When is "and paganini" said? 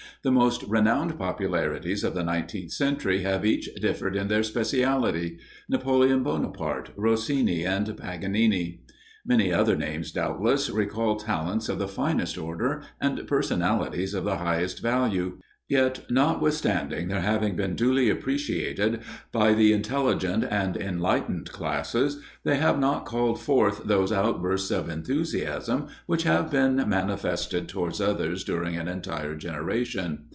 7.65-8.81